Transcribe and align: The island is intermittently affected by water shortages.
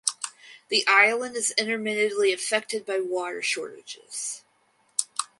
The 0.69 0.83
island 0.87 1.35
is 1.35 1.53
intermittently 1.59 2.33
affected 2.33 2.87
by 2.87 3.01
water 3.01 3.43
shortages. 3.43 4.41